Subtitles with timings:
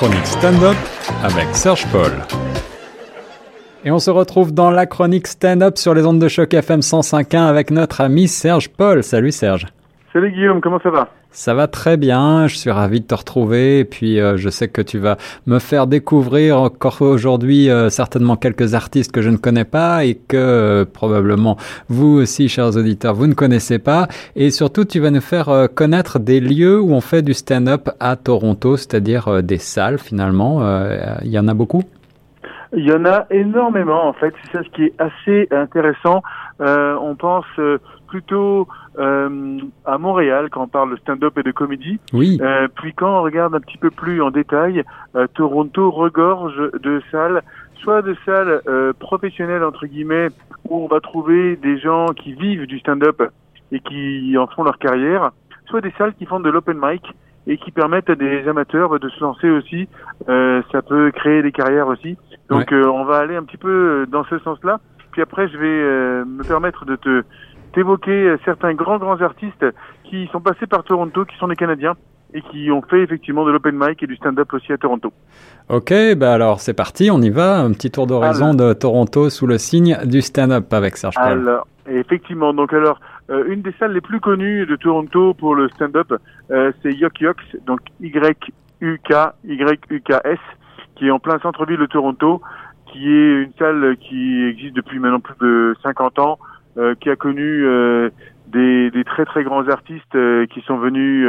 [0.00, 0.76] chronique stand-up
[1.22, 2.10] avec Serge Paul.
[3.84, 7.36] Et on se retrouve dans la chronique stand-up sur les ondes de choc FM 105.1
[7.36, 9.02] avec notre ami Serge Paul.
[9.02, 9.66] Salut Serge.
[10.14, 11.10] Salut Guillaume, comment ça va?
[11.32, 14.66] Ça va très bien, je suis ravi de te retrouver et puis euh, je sais
[14.66, 15.16] que tu vas
[15.46, 20.16] me faire découvrir encore aujourd'hui euh, certainement quelques artistes que je ne connais pas et
[20.16, 21.56] que euh, probablement
[21.88, 24.08] vous aussi chers auditeurs vous ne connaissez pas.
[24.34, 28.16] Et surtout tu vas nous faire connaître des lieux où on fait du stand-up à
[28.16, 30.62] Toronto, c'est-à-dire des salles finalement,
[31.22, 31.84] il y en a beaucoup?
[32.72, 36.22] Il y en a énormément en fait, c'est ça ce qui est assez intéressant.
[36.58, 37.46] on pense
[38.10, 41.98] plutôt euh, à Montréal quand on parle de stand-up et de comédie.
[42.12, 42.38] Oui.
[42.42, 44.82] Euh, puis quand on regarde un petit peu plus en détail,
[45.14, 47.42] euh, Toronto regorge de salles,
[47.80, 50.28] soit de salles euh, professionnelles entre guillemets
[50.68, 53.22] où on va trouver des gens qui vivent du stand-up
[53.72, 55.30] et qui en font leur carrière,
[55.66, 57.02] soit des salles qui font de l'open mic
[57.50, 59.88] et qui permettent à des amateurs de se lancer aussi.
[60.28, 62.16] Euh, ça peut créer des carrières aussi.
[62.48, 64.80] Donc on va aller un petit peu dans ce sens-là.
[65.12, 67.24] Puis après, je vais me permettre de te
[67.74, 69.64] d'évoquer euh, certains grands, grands artistes
[70.04, 71.94] qui sont passés par Toronto, qui sont des Canadiens
[72.32, 75.12] et qui ont fait effectivement de l'open mic et du stand-up aussi à Toronto.
[75.68, 77.58] Ok, bah alors c'est parti, on y va.
[77.58, 81.48] Un petit tour d'horizon de Toronto sous le signe du stand-up avec Serge Paul.
[81.48, 85.68] Alors, effectivement, donc alors, euh, une des salles les plus connues de Toronto pour le
[85.70, 86.12] stand-up,
[86.50, 89.12] euh, c'est Yok Yoks, donc Y-U-K,
[89.44, 90.38] Y-U-K-S,
[90.96, 92.42] qui est en plein centre-ville de Toronto,
[92.86, 96.38] qui est une salle qui existe depuis maintenant plus de 50 ans,
[96.76, 98.10] euh, qui a connu euh,
[98.46, 101.26] des, des, très très grands artistes euh, qui sont venus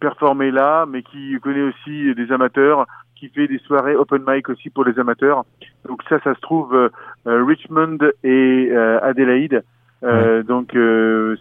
[0.00, 4.70] performer là, mais qui connaît aussi des amateurs, qui fait des soirées open mic aussi
[4.70, 5.44] pour les amateurs.
[5.86, 6.90] Donc ça, ça se trouve
[7.26, 9.62] Richmond et Adelaide.
[10.02, 10.76] Euh, donc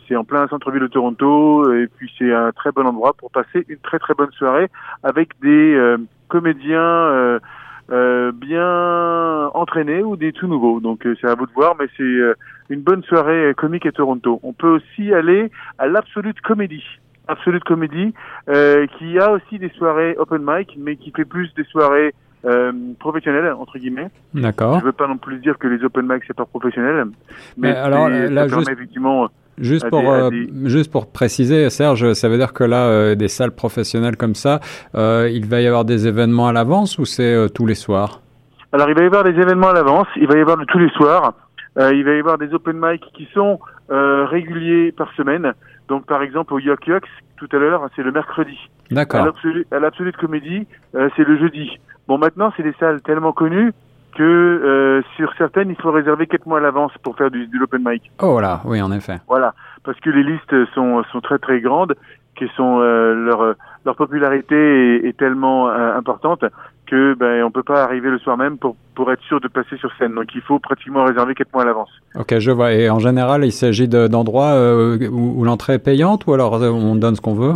[0.08, 3.66] c'est en plein centre-ville de Toronto et puis c'est un très bon endroit pour passer
[3.70, 4.68] une très très bonne soirée
[5.04, 5.96] avec des
[6.28, 7.40] comédiens
[7.92, 10.80] euh, bien entraînés ou des tout nouveaux.
[10.80, 12.36] Donc euh, c'est à vous de voir, mais c'est euh,
[12.70, 14.40] une bonne soirée comique à Toronto.
[14.44, 16.84] On peut aussi aller à l'Absolute Comedy.
[17.28, 18.14] Absolute Comedy,
[18.98, 22.16] qui a aussi des soirées open mic, mais qui fait plus des soirées
[23.00, 24.10] professionnelles entre guillemets.
[24.34, 24.80] D'accord.
[24.80, 27.06] Je veux pas non plus dire que les open mic c'est pas professionnel,
[27.58, 29.30] mais, mais alors là, ça permet effectivement
[29.60, 30.30] Juste pour, euh,
[30.66, 34.62] juste pour préciser, Serge, ça veut dire que là, euh, des salles professionnelles comme ça,
[34.96, 38.22] euh, il va y avoir des événements à l'avance ou c'est tous les soirs?
[38.72, 40.80] Alors, il va y avoir des événements à l'avance, il va y avoir de tous
[40.80, 41.34] les soirs.
[41.78, 45.54] il va y avoir des open mic qui sont réguliers par semaine.
[45.90, 48.58] Donc, par exemple, au Yuck Yucks, tout à l'heure, c'est le mercredi.
[48.92, 49.22] D'accord.
[49.72, 51.78] À l'Absolute Comédie, c'est le jeudi.
[52.08, 53.72] Bon, maintenant, c'est des salles tellement connues
[54.16, 57.62] que euh, sur certaines, il faut réserver quelques mois à l'avance pour faire du, du
[57.62, 58.12] open mic.
[58.22, 59.20] Oh là, oui, en effet.
[59.28, 61.96] Voilà, parce que les listes sont, sont très très grandes,
[62.36, 63.56] que sont euh, leur
[63.86, 66.44] leur popularité est, tellement euh, importante
[66.86, 69.78] que ben on peut pas arriver le soir même pour pour être sûr de passer
[69.78, 70.16] sur scène.
[70.16, 71.92] Donc il faut pratiquement réserver quelques mois à l'avance.
[72.16, 72.74] Ok, je vois.
[72.74, 76.96] Et en général, il s'agit d'endroits euh, où, où l'entrée est payante ou alors on
[76.96, 77.54] donne ce qu'on veut?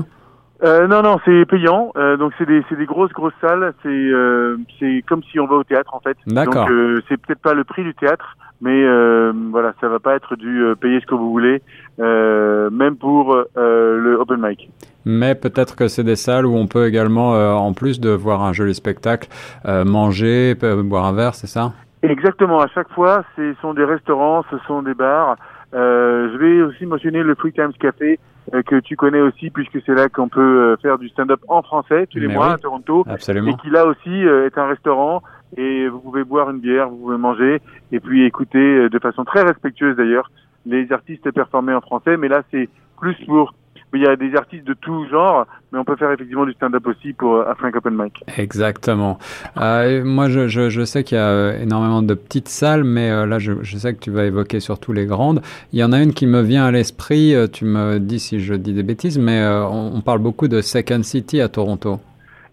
[0.64, 1.92] Euh, non, non, c'est payant.
[1.98, 3.74] Euh, donc c'est des, c'est des grosses, grosses salles.
[3.84, 6.18] C'est, euh, c'est comme si on va au théâtre en fait.
[6.26, 6.68] D'accord.
[6.68, 10.16] Donc euh, c'est peut-être pas le prix du théâtre, mais euh, voilà, ça va pas
[10.16, 11.62] être du payer ce que vous voulez,
[11.98, 14.70] même pour le open mic.
[15.06, 18.54] Mais peut-être que c'est des salles où on peut également, en plus de voir un
[18.54, 19.28] joli spectacle,
[19.66, 21.74] manger, boire un verre, c'est ça?
[22.04, 22.60] Exactement.
[22.60, 25.36] À chaque fois, ce sont des restaurants, ce sont des bars.
[25.74, 29.94] je vais aussi mentionner le Free Times Café euh, que tu connais aussi puisque c'est
[29.94, 33.06] là qu'on peut euh, faire du stand-up en français tous les mois à Toronto.
[33.08, 33.52] Absolument.
[33.52, 35.24] et qui là aussi euh, est un restaurant
[35.56, 37.62] et vous pouvez boire une bière, vous pouvez manger
[37.92, 40.32] et puis écouter de façon très respectueuse d'ailleurs
[40.66, 42.18] les artistes performer en français.
[42.18, 43.54] Mais là c'est plus pour
[43.94, 46.86] il y a des artistes de tout genre, mais on peut faire effectivement du stand-up
[46.88, 48.24] aussi pour euh, Frank Open Mic.
[48.38, 49.20] Exactement.
[49.58, 53.10] Euh, moi, je, je, je sais qu'il y a euh, énormément de petites salles, mais
[53.10, 55.42] euh, là, je, je, sais que tu vas évoquer surtout les grandes.
[55.72, 58.54] Il y en a une qui me vient à l'esprit, tu me dis si je
[58.54, 62.00] dis des bêtises, mais on, on, parle beaucoup de Second City à Toronto.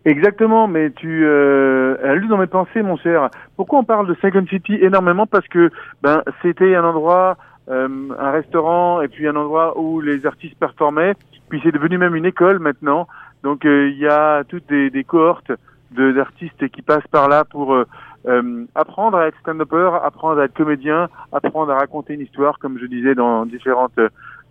[0.07, 3.29] Exactement, mais tu euh, as lu dans mes pensées, mon cher.
[3.57, 5.27] Pourquoi on parle de Second City énormément?
[5.27, 5.71] Parce que
[6.03, 7.35] ben c'était un endroit euh,
[7.69, 11.15] un restaurant et puis un endroit où les artistes performaient.
[11.49, 13.07] Puis c'est devenu même une école maintenant.
[13.43, 15.53] Donc euh, il y a toutes des, des cohortes
[15.91, 17.85] d'artistes qui passent par là pour euh,
[18.27, 22.79] euh, apprendre à être stand-upper, apprendre à être comédien, apprendre à raconter une histoire, comme
[22.79, 23.99] je disais dans différentes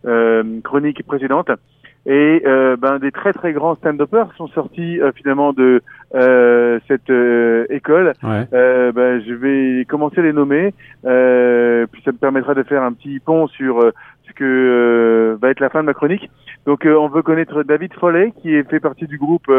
[0.05, 1.51] euh, chroniques précédentes.
[2.09, 5.83] Et euh, ben, des très très grands stand-uppers sont sortis euh, finalement de
[6.15, 8.13] euh, cette euh, école.
[8.23, 8.47] Ouais.
[8.51, 10.73] Euh, ben, je vais commencer à les nommer,
[11.03, 13.91] puis ça me permettra de faire un petit pont sur
[14.23, 16.31] puisque va être la fin de ma chronique.
[16.65, 19.51] Donc on veut connaître David Foley qui fait partie du groupe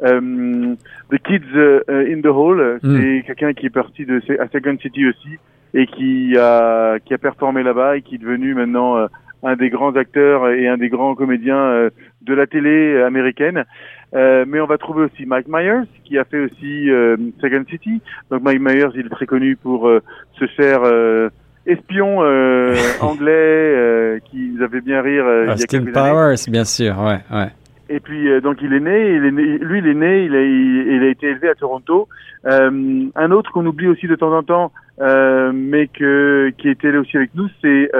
[0.00, 2.78] The Kids in the Hall.
[2.80, 2.96] Mm.
[2.96, 5.38] C'est quelqu'un qui est parti de à Second City aussi
[5.74, 9.08] et qui a qui a performé là-bas et qui est devenu maintenant
[9.42, 11.88] un des grands acteurs et un des grands comédiens
[12.22, 13.64] de la télé américaine.
[14.14, 18.00] Euh, mais on va trouver aussi Mike Myers qui a fait aussi euh, Second City.
[18.30, 20.02] Donc Mike Myers, il est très connu pour euh,
[20.38, 21.28] ce cher euh,
[21.66, 22.20] espion
[23.00, 26.36] anglais qui nous avait bien rire il y a Austin quelques Powers, années.
[26.48, 27.48] bien sûr, ouais, ouais.
[27.88, 30.42] Et puis donc il est né, il est né, lui il est né, il a,
[30.42, 32.08] il, il a été élevé à Toronto.
[32.44, 37.16] un autre qu'on oublie aussi de temps en temps, mais que qui était là aussi
[37.16, 37.90] avec nous, c'est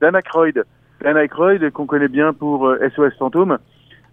[0.00, 0.64] Dan Aykroyd.
[1.02, 3.58] Dan Aykroyd qu'on connaît bien pour SOS Fantôme.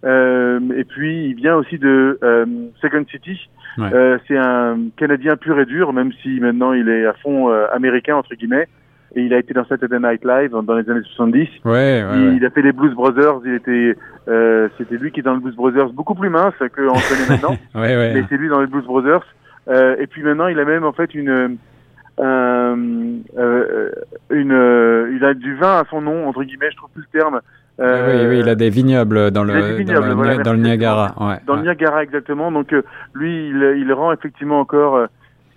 [0.04, 2.44] Euh, et puis il vient aussi de euh,
[2.80, 3.48] Second City.
[3.78, 3.92] Ouais.
[3.92, 8.16] Euh, c'est un Canadien pur et dur, même si maintenant il est à fond américain
[8.16, 8.68] entre guillemets.
[9.16, 11.48] Et il a été dans Saturday Night Live dans les années 70.
[11.64, 12.46] Ouais, ouais, il, ouais.
[12.46, 13.40] a fait les Blues Brothers.
[13.44, 13.96] Il était,
[14.78, 17.56] c'était lui qui est dans les Blues Brothers, beaucoup plus mince que on connaît maintenant.
[17.74, 18.12] ouais, ouais.
[18.14, 19.24] Mais c'est lui dans les Blues Brothers.
[19.68, 21.58] et puis maintenant, il a même en fait une
[22.20, 23.90] euh, euh,
[24.30, 27.20] une, euh, il a du vin à son nom entre guillemets, je trouve plus le
[27.20, 27.40] terme.
[27.80, 30.60] Euh, oui, oui, il a des vignobles dans le, vignobles, dans, le voilà, dans le
[30.60, 31.12] Niagara.
[31.20, 32.52] Ouais, dans le Niagara exactement.
[32.52, 32.82] Donc euh,
[33.14, 35.06] lui, il, il, rend effectivement encore euh,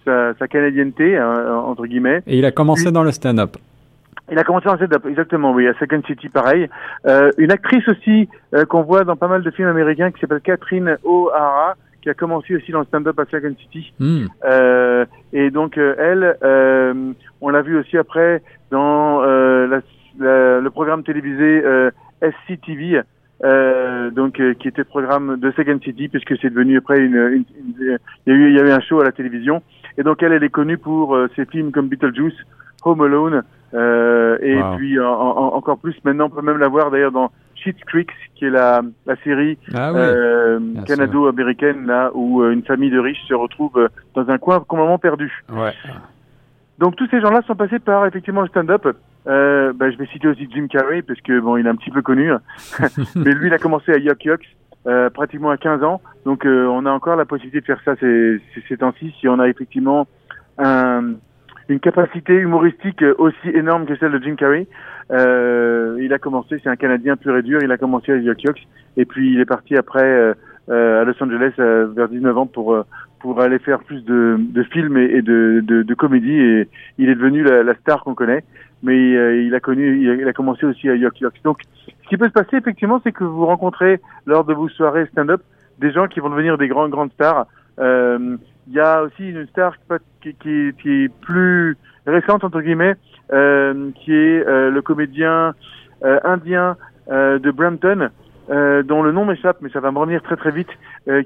[0.07, 2.21] sa, sa canadienneté hein, entre guillemets.
[2.27, 3.57] Et il a commencé dans le stand-up.
[4.31, 6.67] Il a commencé en stand-up, exactement, oui, à Second City, pareil.
[7.05, 8.27] Euh, une actrice aussi
[8.69, 11.75] qu'on voit dans pas mal de films américains qui s'appelle Catherine O'Hara,
[12.07, 13.93] qui a commencé aussi dans le stand-up à Second City.
[13.99, 14.27] Mm.
[14.45, 17.11] Euh, et donc euh, elle, euh,
[17.41, 19.81] on l'a vu aussi après dans la,
[20.17, 21.63] la, le programme télévisé
[22.21, 23.01] SCTV,
[24.13, 27.43] donc qui était le programme de Second City, puisque c'est devenu après une,
[28.27, 29.63] il y a eu il y avait un show à la télévision.
[29.97, 32.35] Et donc elle, elle est connue pour ses films comme Beetlejuice,
[32.85, 33.41] Home Alone,
[33.73, 34.75] et Wow.
[34.77, 38.11] puis en, en, encore plus maintenant on peut même la voir d'ailleurs dans Schitt's Creek,
[38.35, 39.99] qui est la, la série Ah oui.
[39.99, 44.59] euh, canado-américaine, là où euh, une famille de riches se retrouve euh, dans un coin
[44.59, 45.31] complètement perdu.
[45.51, 45.73] Ouais.
[46.77, 48.87] Donc tous ces gens-là sont passés par effectivement le stand-up.
[49.27, 51.89] Euh, bah, je vais citer aussi Jim Carrey parce que bon, il est un petit
[51.89, 52.41] peu connu, hein.
[53.15, 54.55] mais lui, il a commencé à Yuck Yucks.
[54.87, 57.95] Euh, pratiquement à 15 ans, donc euh, on a encore la possibilité de faire ça
[57.99, 60.07] ces, ces, ces temps-ci si on a effectivement
[60.57, 61.15] un,
[61.67, 64.65] une capacité humoristique aussi énorme que celle de Jim Carrey.
[65.11, 68.67] Euh, il a commencé, c'est un Canadien pur et dur, il a commencé à Yucks
[68.95, 70.33] et puis il est parti après euh,
[70.69, 72.83] euh, à Los Angeles euh, vers 19 ans pour euh,
[73.19, 77.15] pour aller faire plus de, de films et, de, de, de, comédie et il est
[77.15, 78.43] devenu la, la star qu'on connaît.
[78.83, 81.41] Mais euh, il a connu, il a, commencé aussi à Yuck Yucks.
[81.43, 81.61] Donc,
[82.07, 85.41] ce qui peut se passer effectivement, c'est que vous rencontrez lors de vos soirées stand-up
[85.77, 87.47] des gens qui vont devenir des grandes grandes stars.
[87.79, 88.37] Euh,
[88.67, 89.75] il y a aussi une star
[90.21, 92.95] qui, est plus récente entre guillemets,
[93.33, 95.53] euh, qui est euh, le comédien
[96.03, 96.77] euh, indien
[97.09, 98.09] de Brampton,
[98.49, 100.67] dont le nom m'échappe, mais ça va me revenir très très vite,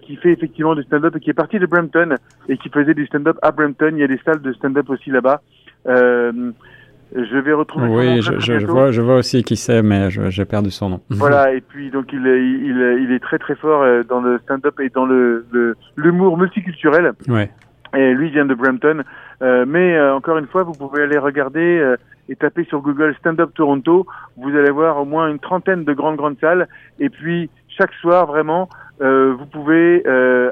[0.03, 2.17] qui fait effectivement du stand-up et qui est parti de Brampton
[2.47, 3.89] et qui faisait du stand-up à Brampton.
[3.93, 5.41] Il y a des salles de stand-up aussi là-bas.
[7.13, 7.87] Je vais retrouver.
[7.87, 11.01] Oui, je, je, je, vois, je vois aussi qui c'est, mais j'ai perdu son nom.
[11.09, 14.89] Voilà, et puis donc il, il, il est très très fort dans le stand-up et
[14.89, 15.45] dans le
[15.97, 17.13] l'humour multiculturel.
[17.27, 17.49] Ouais.
[17.95, 19.03] Et lui vient de Brampton.
[19.41, 21.97] Euh, mais euh, encore une fois, vous pouvez aller regarder euh,
[22.29, 24.05] et taper sur Google Stand Up Toronto.
[24.37, 26.67] Vous allez voir au moins une trentaine de grandes grandes salles.
[26.99, 28.69] Et puis chaque soir, vraiment,
[29.01, 30.05] euh, vous pouvez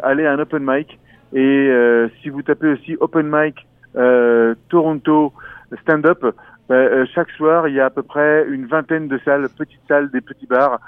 [0.03, 0.99] aller à un open mic.
[1.33, 1.71] Et
[2.21, 3.67] si vous tapez aussi open mic
[4.69, 5.33] Toronto
[5.83, 6.05] Stand
[6.69, 9.81] Up, bah, chaque soir, il y a à peu près une vingtaine de salles, petites
[9.87, 10.79] salles, des petits bars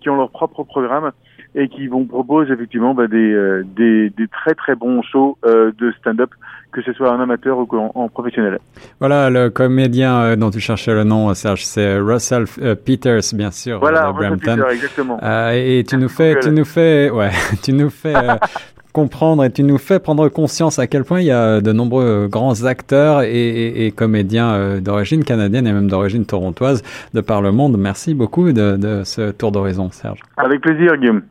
[0.00, 1.12] qui ont leur propre programme
[1.54, 5.72] et qui vont proposer effectivement bah, des, euh, des, des très très bons shows euh,
[5.78, 6.30] de stand-up,
[6.72, 8.58] que ce soit en amateur ou en, en professionnel.
[9.00, 13.50] Voilà, le comédien euh, dont tu cherchais le nom, Serge, c'est Russell euh, Peters, bien
[13.50, 14.56] sûr, voilà, de Brampton.
[14.56, 15.18] Peter, exactement.
[15.22, 17.30] Euh, et tu nous fais, tu nous fais, ouais,
[17.62, 18.14] tu nous fais
[18.92, 22.28] comprendre et tu nous fais prendre conscience à quel point il y a de nombreux
[22.28, 26.82] grands acteurs et, et, et comédiens euh, d'origine canadienne et même d'origine torontoise
[27.14, 27.76] de par le monde.
[27.78, 30.20] Merci beaucoup de, de ce tour d'horizon, Serge.
[30.36, 31.22] Avec plaisir, Guillaume.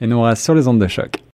[0.00, 1.27] Et nous reste sur les ondes de choc.